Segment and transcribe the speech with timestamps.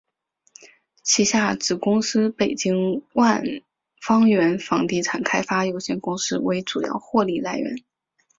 [1.03, 3.43] 旗下子公司北京万
[4.01, 7.75] 方源房地产开发有限公司为主要获利来源。